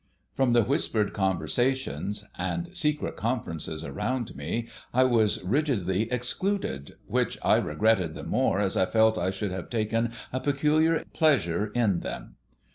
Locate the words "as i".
8.59-8.87